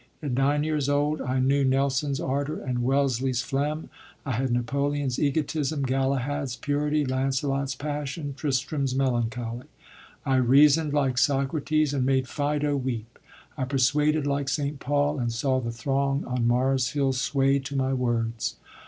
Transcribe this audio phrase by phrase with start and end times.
[0.23, 3.87] At nine years old I knew Nelson's ardour and Wellesley's phlegm;
[4.25, 9.67] I had Napoleon's egotism, Galahad's purity, Lancelot's passion, Tristram's melancholy.
[10.25, 13.19] I reasoned like Socrates and made Phædo weep;
[13.55, 17.93] I persuaded like Saint Paul and saw the throng on Mars' Hill sway to my
[17.93, 18.55] words.